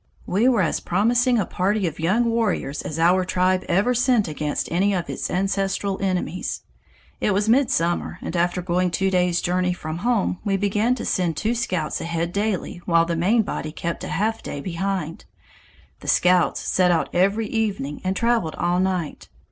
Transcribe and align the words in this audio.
"We 0.25 0.49
were 0.49 0.63
as 0.63 0.79
promising 0.79 1.37
a 1.37 1.45
party 1.45 1.85
of 1.85 1.99
young 1.99 2.25
warriors 2.25 2.81
as 2.81 2.97
our 2.97 3.23
tribe 3.23 3.63
ever 3.69 3.93
sent 3.93 4.27
against 4.27 4.71
any 4.71 4.95
of 4.95 5.11
its 5.11 5.29
ancestral 5.29 6.01
enemies. 6.01 6.63
It 7.19 7.35
was 7.35 7.47
midsummer, 7.47 8.17
and 8.23 8.35
after 8.35 8.63
going 8.63 8.89
two 8.89 9.11
days' 9.11 9.41
journey 9.41 9.73
from 9.73 9.99
home 9.99 10.39
we 10.43 10.57
began 10.57 10.95
to 10.95 11.05
send 11.05 11.37
two 11.37 11.53
scouts 11.53 12.01
ahead 12.01 12.33
daily 12.33 12.81
while 12.87 13.05
the 13.05 13.15
main 13.15 13.43
body 13.43 13.71
kept 13.71 14.03
a 14.03 14.07
half 14.07 14.41
day 14.41 14.59
behind. 14.59 15.25
The 15.99 16.07
scouts 16.07 16.61
set 16.61 16.89
out 16.89 17.13
every 17.13 17.45
evening 17.45 18.01
and 18.03 18.15
traveled 18.15 18.55
all 18.55 18.79
night. 18.79 19.29